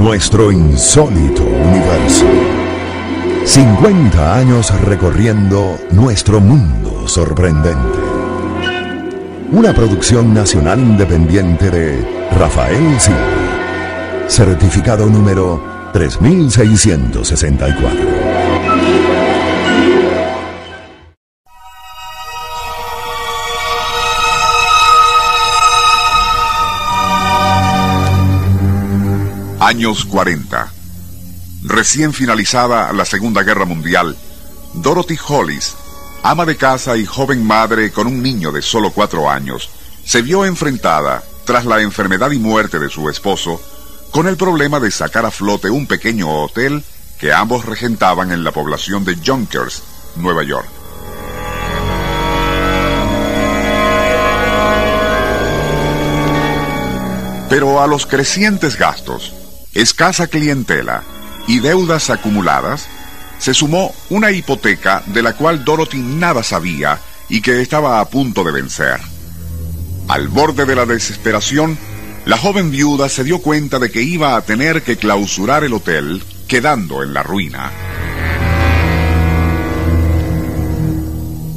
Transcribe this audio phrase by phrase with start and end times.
[0.00, 2.24] Nuestro insólito universo.
[3.44, 7.98] 50 años recorriendo nuestro mundo sorprendente.
[9.52, 13.18] Una producción nacional independiente de Rafael Silva.
[14.26, 18.19] Certificado número 3664.
[29.70, 30.68] Años 40.
[31.62, 34.16] Recién finalizada la Segunda Guerra Mundial,
[34.74, 35.76] Dorothy Hollis,
[36.24, 39.70] ama de casa y joven madre con un niño de solo cuatro años,
[40.04, 43.62] se vio enfrentada, tras la enfermedad y muerte de su esposo,
[44.10, 46.82] con el problema de sacar a flote un pequeño hotel
[47.20, 49.84] que ambos regentaban en la población de Junkers,
[50.16, 50.68] Nueva York.
[57.48, 59.32] Pero a los crecientes gastos,
[59.74, 61.02] escasa clientela
[61.46, 62.88] y deudas acumuladas,
[63.38, 68.44] se sumó una hipoteca de la cual Dorothy nada sabía y que estaba a punto
[68.44, 69.00] de vencer.
[70.08, 71.78] Al borde de la desesperación,
[72.26, 76.22] la joven viuda se dio cuenta de que iba a tener que clausurar el hotel,
[76.48, 77.70] quedando en la ruina.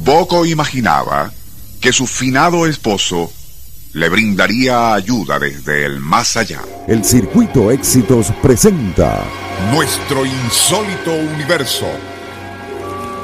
[0.04, 1.32] Poco imaginaba
[1.80, 3.32] que su finado esposo
[3.94, 6.60] le brindaría ayuda desde el más allá.
[6.88, 9.22] El Circuito Éxitos presenta
[9.72, 11.86] Nuestro insólito universo.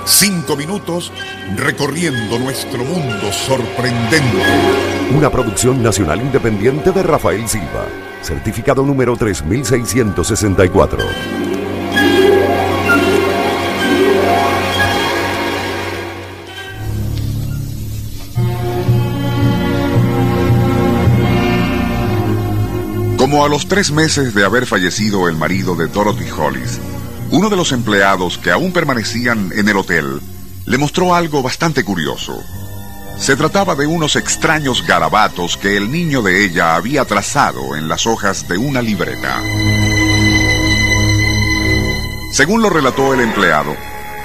[0.05, 1.13] Cinco minutos
[1.57, 4.43] recorriendo nuestro mundo sorprendente.
[5.15, 7.87] Una producción nacional independiente de Rafael Silva.
[8.23, 11.50] Certificado número 3664.
[23.31, 26.81] Como a los tres meses de haber fallecido el marido de Dorothy Hollis,
[27.31, 30.21] uno de los empleados que aún permanecían en el hotel
[30.67, 32.43] le mostró algo bastante curioso.
[33.21, 38.05] Se trataba de unos extraños garabatos que el niño de ella había trazado en las
[38.05, 39.41] hojas de una libreta.
[42.33, 43.77] Según lo relató el empleado,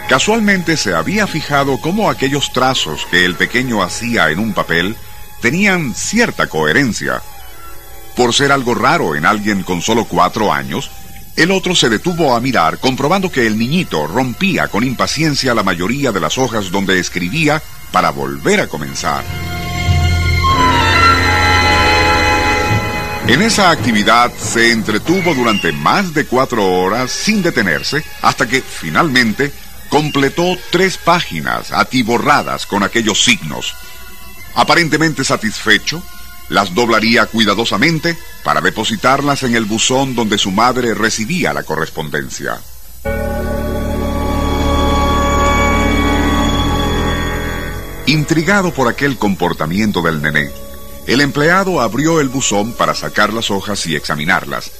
[0.10, 4.98] casualmente se había fijado cómo aquellos trazos que el pequeño hacía en un papel
[5.42, 7.22] tenían cierta coherencia
[8.16, 10.90] por ser algo raro en alguien con solo cuatro años,
[11.36, 16.12] el otro se detuvo a mirar, comprobando que el niñito rompía con impaciencia la mayoría
[16.12, 17.62] de las hojas donde escribía
[17.92, 19.24] para volver a comenzar.
[23.28, 29.52] En esa actividad se entretuvo durante más de cuatro horas sin detenerse, hasta que finalmente
[29.90, 33.74] completó tres páginas atiborradas con aquellos signos.
[34.54, 36.04] Aparentemente satisfecho,
[36.50, 42.60] las doblaría cuidadosamente para depositarlas en el buzón donde su madre recibía la correspondencia.
[48.08, 50.52] Intrigado por aquel comportamiento del nené,
[51.08, 54.72] el empleado abrió el buzón para sacar las hojas y examinarlas.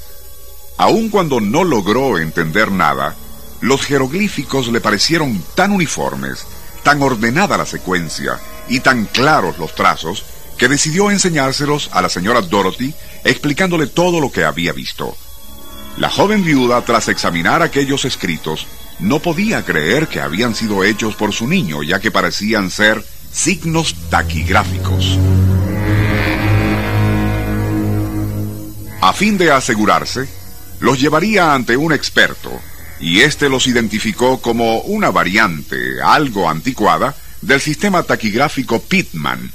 [0.78, 3.16] Aun cuando no logró entender nada,
[3.62, 6.46] los jeroglíficos le parecieron tan uniformes,
[6.84, 10.24] tan ordenada la secuencia y tan claros los trazos,
[10.58, 12.94] que decidió enseñárselos a la señora Dorothy,
[13.24, 15.16] explicándole todo lo que había visto.
[15.98, 18.68] La joven viuda, tras examinar aquellos escritos,
[19.00, 23.96] no podía creer que habían sido hechos por su niño, ya que parecían ser signos
[24.10, 25.18] taquigráficos.
[29.02, 30.28] A fin de asegurarse,
[30.80, 32.52] los llevaría ante un experto,
[33.00, 39.52] y éste los identificó como una variante, algo anticuada, del sistema taquigráfico Pitman,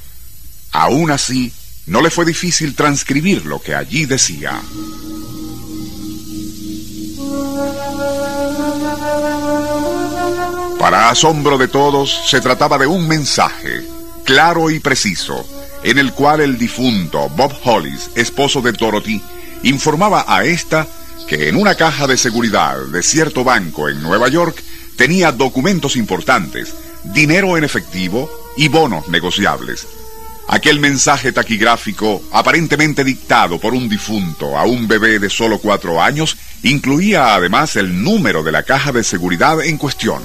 [0.72, 1.52] Aún así,
[1.86, 4.60] no le fue difícil transcribir lo que allí decía.
[10.78, 13.84] Para asombro de todos, se trataba de un mensaje,
[14.24, 15.44] claro y preciso,
[15.82, 19.20] en el cual el difunto Bob Hollis, esposo de Dorothy,
[19.64, 20.86] informaba a esta
[21.28, 24.62] que en una caja de seguridad de cierto banco en Nueva York
[24.96, 26.74] tenía documentos importantes,
[27.04, 29.86] dinero en efectivo y bonos negociables
[30.52, 36.36] Aquel mensaje taquigráfico, aparentemente dictado por un difunto a un bebé de solo cuatro años,
[36.64, 40.20] incluía además el número de la caja de seguridad en cuestión.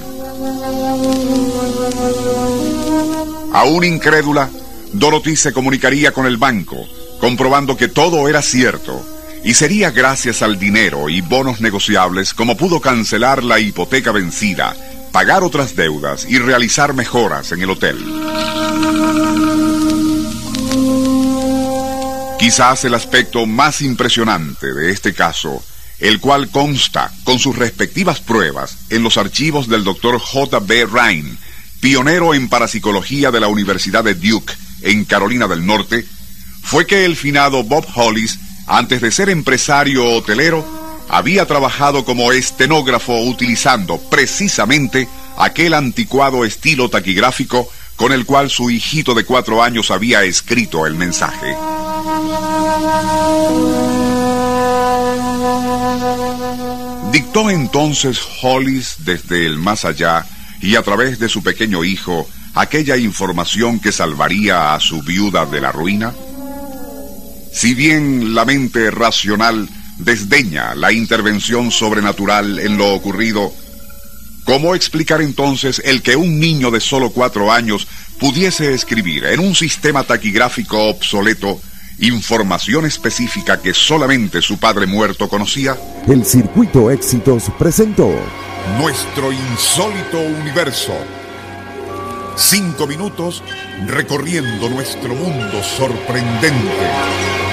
[3.54, 4.50] Aún incrédula,
[4.94, 6.88] Dorothy se comunicaría con el banco,
[7.20, 9.06] comprobando que todo era cierto,
[9.44, 14.76] y sería gracias al dinero y bonos negociables como pudo cancelar la hipoteca vencida,
[15.12, 18.04] pagar otras deudas y realizar mejoras en el hotel.
[22.46, 25.64] Quizás el aspecto más impresionante de este caso
[25.98, 30.20] el cual consta con sus respectivas pruebas en los archivos del Dr.
[30.20, 30.60] J.
[30.60, 30.86] B.
[30.86, 31.40] Ryan,
[31.80, 34.54] pionero en parapsicología de la Universidad de Duke,
[34.84, 36.06] en Carolina del Norte,
[36.62, 38.38] fue que el finado Bob Hollis,
[38.68, 40.64] antes de ser empresario hotelero,
[41.10, 49.16] había trabajado como estenógrafo utilizando precisamente aquel anticuado estilo taquigráfico con el cual su hijito
[49.16, 51.56] de cuatro años había escrito el mensaje.
[57.12, 60.26] Dictó entonces Hollis desde el más allá
[60.62, 65.62] y a través de su pequeño hijo aquella información que salvaría a su viuda de
[65.62, 66.14] la ruina?
[67.54, 73.54] Si bien la mente racional desdeña la intervención sobrenatural en lo ocurrido,
[74.44, 77.88] ¿cómo explicar entonces el que un niño de solo cuatro años
[78.20, 81.62] pudiese escribir en un sistema taquigráfico obsoleto
[82.00, 85.78] información específica que solamente su padre muerto conocía?
[86.08, 88.10] El Circuito Éxitos presentó
[88.80, 90.94] Nuestro insólito universo.
[92.36, 93.44] Cinco minutos
[93.88, 97.45] recorriendo nuestro mundo sorprendente.